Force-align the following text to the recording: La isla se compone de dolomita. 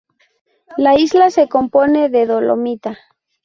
La 0.77 0.99
isla 0.99 1.29
se 1.29 1.47
compone 1.47 2.09
de 2.09 2.25
dolomita. 2.25 2.97